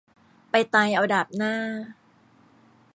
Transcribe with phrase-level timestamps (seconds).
[0.51, 1.53] ไปตายเอาดาบหน้า